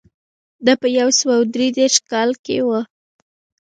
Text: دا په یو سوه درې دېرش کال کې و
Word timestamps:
دا 0.65 0.73
په 0.81 0.87
یو 0.99 1.09
سوه 1.19 1.35
درې 1.53 1.67
دېرش 1.77 1.95
کال 2.11 2.29
کې 2.45 2.57
و 2.65 2.69